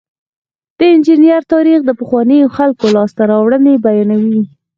د 0.77 0.79
انجنیری 0.93 1.49
تاریخ 1.53 1.79
د 1.85 1.89
پخوانیو 1.99 2.53
خلکو 2.57 2.85
لاسته 2.95 3.21
راوړنې 3.31 3.73
بیانوي. 3.85 4.41